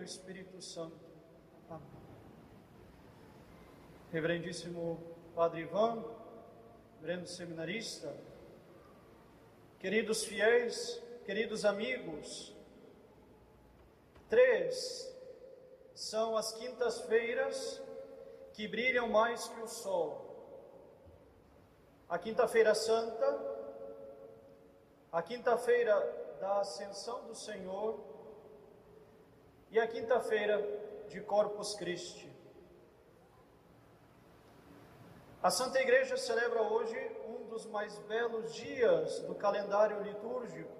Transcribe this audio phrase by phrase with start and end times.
[0.00, 0.98] do Espírito Santo.
[1.68, 1.86] Amém.
[4.10, 4.98] Reverendíssimo
[5.34, 6.02] Padre Ivan,
[6.94, 8.10] reverendo seminarista,
[9.78, 12.56] queridos fiéis, queridos amigos,
[14.26, 15.14] três
[15.94, 17.82] são as quintas-feiras
[18.54, 20.26] que brilham mais que o sol.
[22.08, 23.38] A Quinta-feira Santa,
[25.12, 25.94] a Quinta-feira
[26.40, 28.19] da Ascensão do Senhor
[29.70, 30.60] e a quinta-feira
[31.08, 32.28] de Corpus Christi.
[35.42, 40.70] A Santa Igreja celebra hoje um dos mais belos dias do calendário litúrgico,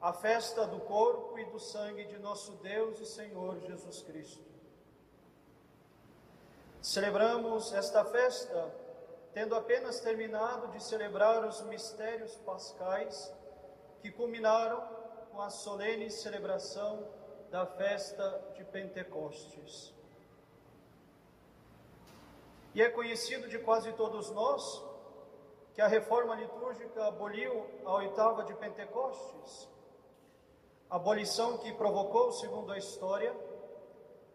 [0.00, 4.44] a festa do corpo e do sangue de nosso Deus e Senhor Jesus Cristo.
[6.80, 8.72] Celebramos esta festa
[9.34, 13.30] tendo apenas terminado de celebrar os mistérios pascais
[14.00, 14.80] que culminaram
[15.30, 17.17] com a solene celebração
[17.50, 19.94] da festa de Pentecostes.
[22.74, 24.82] E é conhecido de quase todos nós
[25.74, 29.68] que a reforma litúrgica aboliu a oitava de Pentecostes,
[30.90, 33.34] abolição que provocou, segundo a história,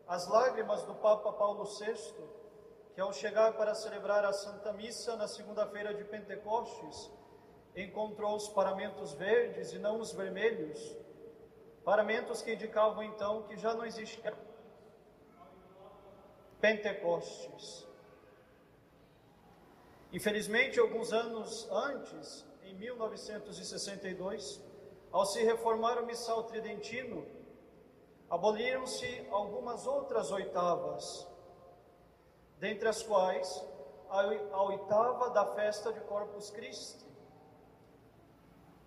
[0.07, 1.95] as lágrimas do Papa Paulo VI,
[2.93, 7.11] que ao chegar para celebrar a Santa Missa na segunda-feira de Pentecostes,
[7.75, 10.95] encontrou os paramentos verdes e não os vermelhos,
[11.83, 14.33] Paramentos que indicavam então que já não existia
[16.61, 17.85] Pentecostes.
[20.13, 24.61] Infelizmente, alguns anos antes, em 1962,
[25.11, 27.27] ao se reformar o missal tridentino,
[28.29, 31.27] aboliram-se algumas outras oitavas,
[32.59, 33.61] dentre as quais
[34.09, 37.05] a oitava da festa de Corpus Christi,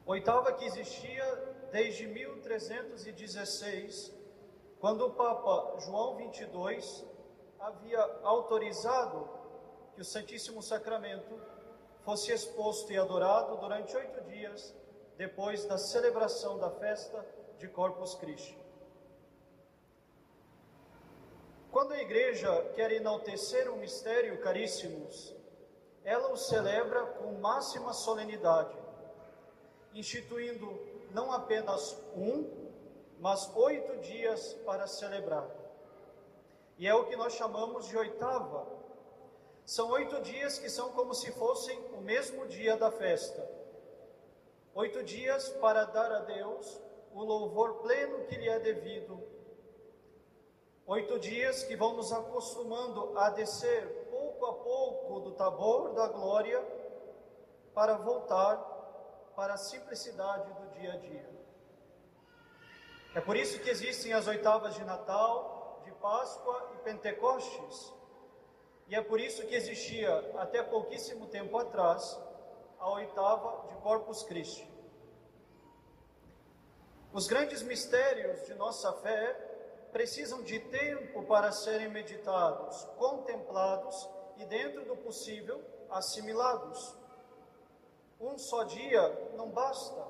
[0.06, 4.14] oitava que existia desde 1316,
[4.80, 7.04] quando o Papa João 22
[7.60, 9.28] havia autorizado
[9.94, 11.38] que o Santíssimo Sacramento
[12.02, 14.74] fosse exposto e adorado durante oito dias
[15.18, 17.22] depois da celebração da festa
[17.58, 18.58] de Corpus Christi.
[21.70, 25.36] Quando a igreja quer enaltecer um mistério, caríssimos,
[26.02, 28.85] ela o celebra com máxima solenidade,
[29.94, 30.78] instituindo
[31.10, 32.48] não apenas um,
[33.18, 35.48] mas oito dias para celebrar.
[36.78, 38.66] E é o que nós chamamos de oitava.
[39.64, 43.48] São oito dias que são como se fossem o mesmo dia da festa.
[44.74, 46.80] Oito dias para dar a Deus
[47.14, 49.18] o louvor pleno que lhe é devido.
[50.86, 56.62] Oito dias que vão nos acostumando a descer pouco a pouco do tabor da glória
[57.74, 58.75] para voltar
[59.36, 61.28] para a simplicidade do dia a dia.
[63.14, 67.92] É por isso que existem as oitavas de Natal, de Páscoa e Pentecostes.
[68.88, 72.18] E é por isso que existia, até pouquíssimo tempo atrás,
[72.78, 74.70] a oitava de Corpus Christi.
[77.12, 79.34] Os grandes mistérios de nossa fé
[79.92, 87.05] precisam de tempo para serem meditados, contemplados e, dentro do possível, assimilados.
[88.20, 90.06] Um só dia não basta.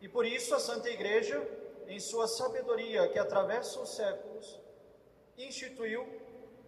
[0.00, 1.46] E por isso a Santa Igreja,
[1.86, 4.60] em sua sabedoria que atravessa os séculos,
[5.36, 6.06] instituiu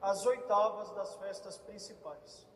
[0.00, 2.46] as oitavas das festas principais.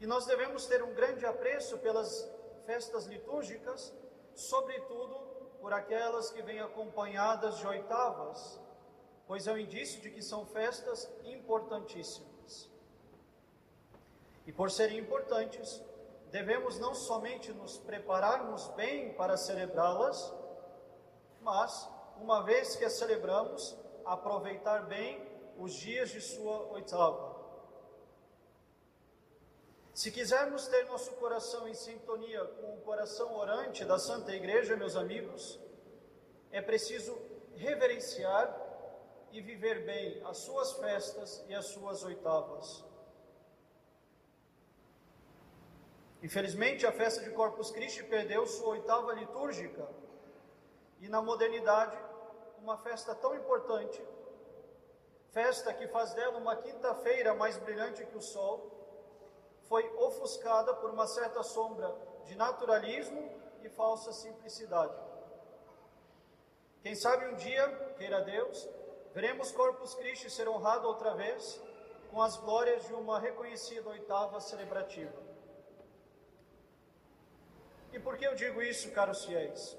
[0.00, 2.28] E nós devemos ter um grande apreço pelas
[2.66, 3.92] festas litúrgicas,
[4.34, 5.16] sobretudo
[5.60, 8.60] por aquelas que vêm acompanhadas de oitavas,
[9.26, 12.37] pois é um indício de que são festas importantíssimas.
[14.48, 15.78] E por serem importantes,
[16.30, 20.32] devemos não somente nos prepararmos bem para celebrá-las,
[21.42, 21.86] mas,
[22.16, 25.22] uma vez que as celebramos, aproveitar bem
[25.58, 27.36] os dias de sua oitava.
[29.92, 34.96] Se quisermos ter nosso coração em sintonia com o coração orante da Santa Igreja, meus
[34.96, 35.60] amigos,
[36.50, 37.14] é preciso
[37.54, 38.48] reverenciar
[39.30, 42.87] e viver bem as suas festas e as suas oitavas.
[46.22, 49.88] Infelizmente, a festa de Corpus Christi perdeu sua oitava litúrgica
[51.00, 51.96] e, na modernidade,
[52.60, 54.04] uma festa tão importante,
[55.30, 58.74] festa que faz dela uma quinta-feira mais brilhante que o sol,
[59.68, 61.94] foi ofuscada por uma certa sombra
[62.24, 63.30] de naturalismo
[63.62, 64.94] e falsa simplicidade.
[66.82, 68.68] Quem sabe um dia, queira Deus,
[69.14, 71.60] veremos Corpus Christi ser honrado outra vez
[72.10, 75.27] com as glórias de uma reconhecida oitava celebrativa.
[77.92, 79.76] E por que eu digo isso, caros fiéis?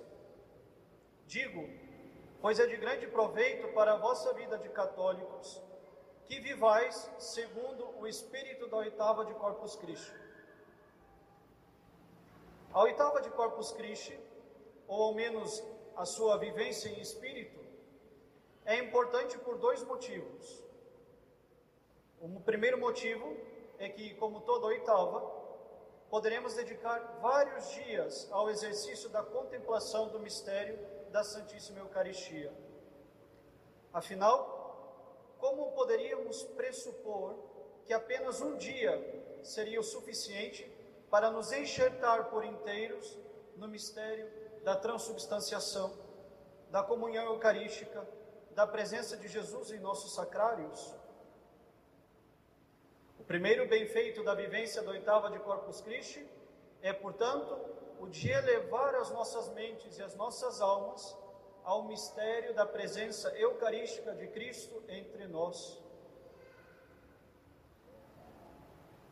[1.27, 1.69] Digo,
[2.41, 5.61] pois é de grande proveito para a vossa vida de católicos
[6.27, 10.13] que vivais segundo o espírito da oitava de Corpus Christi.
[12.71, 14.17] A oitava de Corpus Christi,
[14.88, 15.63] ou ao menos
[15.95, 17.59] a sua vivência em espírito,
[18.63, 20.63] é importante por dois motivos.
[22.21, 23.35] O primeiro motivo
[23.79, 25.38] é que, como toda oitava,
[26.09, 30.79] poderemos dedicar vários dias ao exercício da contemplação do mistério
[31.11, 32.51] da Santíssima Eucaristia.
[33.94, 37.35] Afinal, como poderíamos pressupor
[37.85, 40.69] que apenas um dia seria o suficiente
[41.09, 43.17] para nos enxertar por inteiros
[43.55, 44.29] no mistério
[44.63, 45.97] da transubstanciação,
[46.69, 48.07] da comunhão eucarística,
[48.51, 50.94] da presença de Jesus em nossos sacrários?
[53.29, 56.27] O primeiro bem feito da vivência da oitava de Corpus Christi
[56.81, 57.59] é, portanto,
[57.99, 61.15] o de elevar as nossas mentes e as nossas almas
[61.63, 65.79] ao mistério da presença eucarística de Cristo entre nós.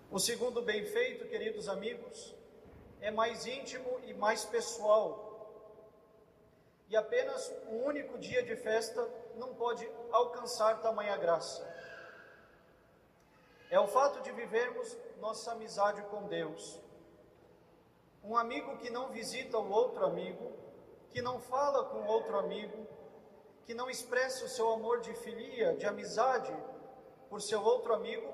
[0.09, 2.33] O segundo bem feito, queridos amigos,
[2.99, 5.77] é mais íntimo e mais pessoal.
[6.89, 11.76] E apenas um único dia de festa não pode alcançar tamanha graça.
[13.77, 16.81] É o fato de vivermos nossa amizade com Deus.
[18.23, 20.51] Um amigo que não visita o outro amigo,
[21.11, 22.87] que não fala com outro amigo,
[23.67, 26.51] que não expressa o seu amor de filia, de amizade
[27.29, 28.33] por seu outro amigo,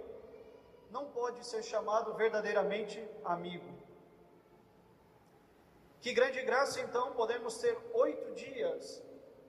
[0.90, 3.70] não pode ser chamado verdadeiramente amigo.
[6.00, 9.04] Que grande graça então podemos ter oito dias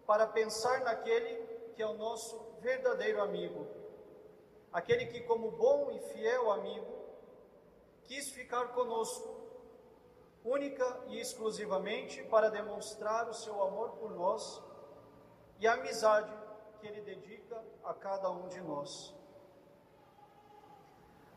[0.04, 1.36] para pensar naquele
[1.76, 3.83] que é o nosso verdadeiro amigo,
[4.74, 6.92] aquele que, como bom e fiel amigo,
[8.06, 9.32] quis ficar conosco
[10.44, 14.60] única e exclusivamente para demonstrar o seu amor por nós
[15.60, 16.36] e a amizade
[16.80, 19.14] que ele dedica a cada um de nós.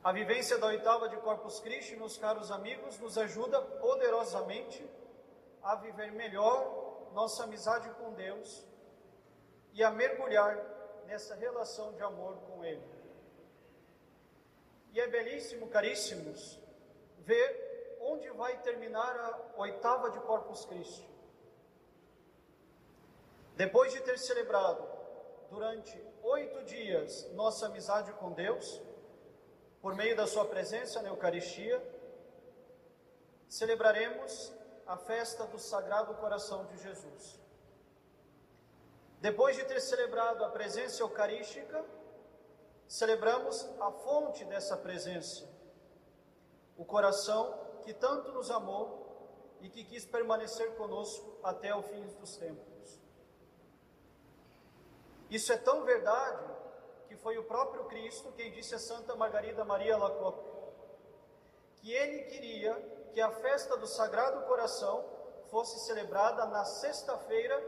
[0.03, 4.83] A vivência da oitava de Corpus Christi, meus caros amigos, nos ajuda poderosamente
[5.61, 8.65] a viver melhor nossa amizade com Deus
[9.73, 10.57] e a mergulhar
[11.05, 12.96] nessa relação de amor com Ele.
[14.93, 16.59] E é belíssimo, caríssimos,
[17.19, 21.07] ver onde vai terminar a oitava de Corpus Christi.
[23.55, 24.87] Depois de ter celebrado
[25.49, 28.81] durante oito dias nossa amizade com Deus,
[29.81, 31.81] por meio da Sua presença na Eucaristia,
[33.47, 34.53] celebraremos
[34.85, 37.39] a festa do Sagrado Coração de Jesus.
[39.19, 41.83] Depois de ter celebrado a presença eucarística,
[42.87, 45.47] celebramos a fonte dessa presença,
[46.77, 49.05] o coração que tanto nos amou
[49.61, 52.99] e que quis permanecer conosco até o fim dos tempos.
[55.29, 56.43] Isso é tão verdade
[57.07, 60.57] que foi o próprio Cristo quem disse a Santa Margarida Maria Lacoque
[61.77, 62.73] que ele queria
[63.13, 65.05] que a festa do Sagrado Coração
[65.49, 67.61] fosse celebrada na sexta-feira,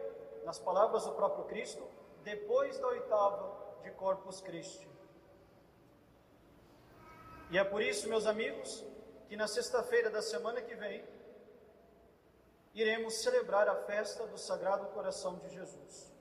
[0.43, 1.87] nas palavras do próprio Cristo,
[2.23, 4.89] depois da oitava de Corpus Christi.
[7.49, 8.85] E é por isso, meus amigos,
[9.27, 11.03] que na sexta-feira da semana que vem
[12.75, 16.13] iremos celebrar a festa do Sagrado Coração de Jesus.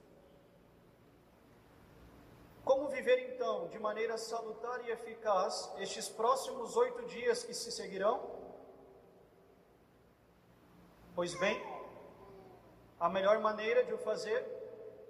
[2.65, 8.39] Como viver então de maneira salutar e eficaz estes próximos oito dias que se seguirão?
[11.15, 11.61] Pois bem,
[12.99, 14.47] a melhor maneira de o fazer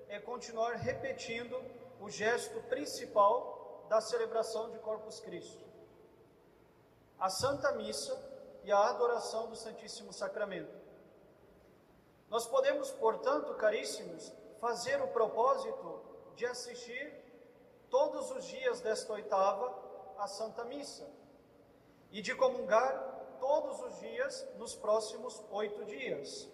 [0.08, 1.56] é continuar repetindo
[2.00, 5.67] o gesto principal da celebração de Corpus Christi
[7.18, 8.16] a Santa Missa
[8.64, 10.72] e a adoração do Santíssimo Sacramento.
[12.28, 16.00] Nós podemos, portanto, caríssimos, fazer o propósito
[16.36, 17.12] de assistir
[17.90, 19.74] todos os dias desta oitava
[20.18, 21.08] à Santa Missa
[22.10, 26.48] e de comungar todos os dias nos próximos oito dias.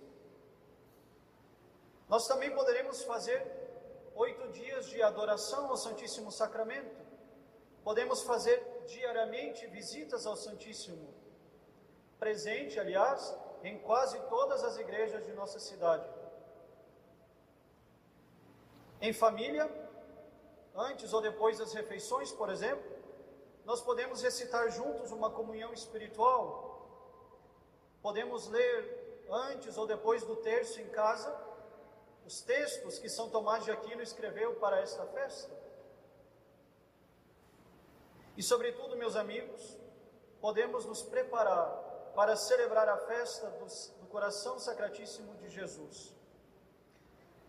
[2.08, 3.44] Nós também poderemos fazer
[4.14, 7.04] oito dias de adoração ao Santíssimo Sacramento.
[7.82, 11.12] Podemos fazer diariamente visitas ao Santíssimo,
[12.18, 16.08] presente, aliás, em quase todas as igrejas de nossa cidade.
[19.00, 19.70] Em família,
[20.74, 22.94] antes ou depois das refeições, por exemplo,
[23.64, 26.88] nós podemos recitar juntos uma comunhão espiritual.
[28.02, 31.34] Podemos ler antes ou depois do terço em casa
[32.26, 35.63] os textos que São Tomás de Aquino escreveu para esta festa.
[38.36, 39.76] E, sobretudo, meus amigos,
[40.40, 41.68] podemos nos preparar
[42.14, 43.66] para celebrar a festa do,
[44.00, 46.14] do coração sacratíssimo de Jesus.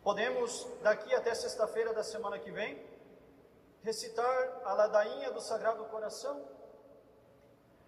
[0.03, 2.79] Podemos, daqui até sexta-feira da semana que vem,
[3.81, 6.43] recitar a ladainha do Sagrado Coração.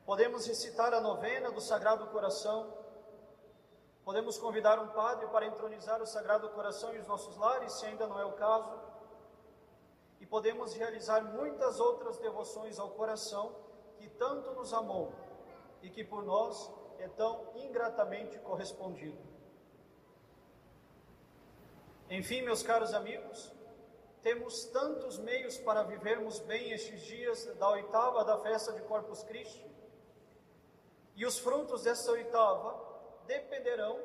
[0.05, 2.73] Podemos recitar a novena do Sagrado Coração.
[4.03, 8.07] Podemos convidar um padre para entronizar o Sagrado Coração em os nossos lares, se ainda
[8.07, 8.79] não é o caso.
[10.29, 13.55] Podemos realizar muitas outras devoções ao coração
[13.97, 15.13] que tanto nos amou
[15.81, 19.17] e que por nós é tão ingratamente correspondido.
[22.09, 23.53] Enfim, meus caros amigos,
[24.21, 29.65] temos tantos meios para vivermos bem estes dias da oitava da festa de Corpus Christi.
[31.15, 32.77] E os frutos dessa oitava
[33.25, 33.99] dependerão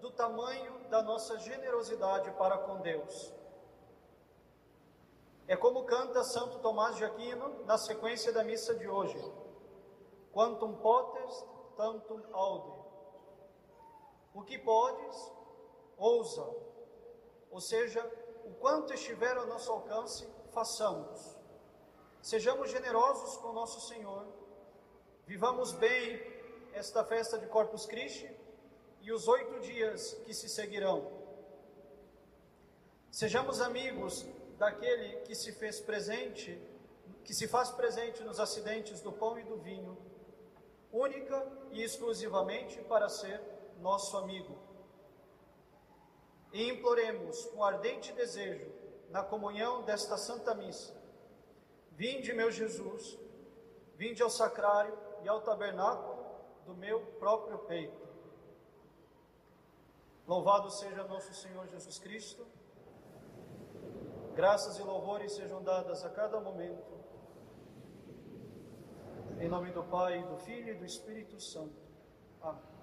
[0.00, 3.32] do tamanho da nossa generosidade para com Deus.
[5.46, 9.18] É como canta Santo Tomás de Aquino na sequência da missa de hoje.
[10.32, 11.44] Quantum potest,
[11.76, 12.72] tantum aude.
[14.32, 15.32] O que podes,
[15.98, 16.44] ousa.
[17.50, 18.02] Ou seja,
[18.44, 21.36] o quanto estiver ao nosso alcance, façamos.
[22.22, 24.26] Sejamos generosos com nosso Senhor.
[25.26, 26.20] Vivamos bem
[26.72, 28.34] esta festa de Corpus Christi
[29.02, 31.12] e os oito dias que se seguirão.
[33.10, 34.26] Sejamos amigos
[34.58, 36.60] daquele que se fez presente,
[37.24, 39.96] que se faz presente nos acidentes do pão e do vinho
[40.94, 43.42] única e exclusivamente para ser
[43.80, 44.56] nosso amigo.
[46.52, 48.72] E imploremos com ardente desejo,
[49.10, 50.94] na comunhão desta Santa Missa,
[51.92, 53.18] vinde, meu Jesus,
[53.96, 56.24] vinde ao sacrário e ao tabernáculo
[56.64, 58.04] do meu próprio peito.
[60.26, 62.46] Louvado seja nosso Senhor Jesus Cristo.
[64.34, 66.92] Graças e louvores sejam dadas a cada momento.
[69.40, 71.80] Em nome do Pai, do Filho e do Espírito Santo.
[72.42, 72.74] Amém.